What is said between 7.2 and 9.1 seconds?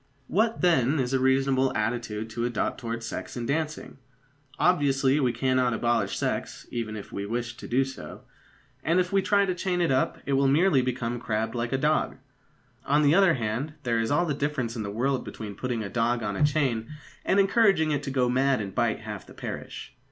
wished to do so. And